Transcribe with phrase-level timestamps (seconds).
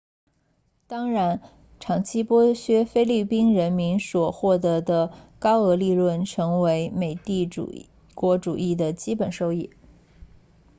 [0.87, 1.43] 当然
[1.79, 7.47] 长期剥削菲律宾人民所获得的高额利润成为美帝
[8.15, 9.69] 国主义的基本收益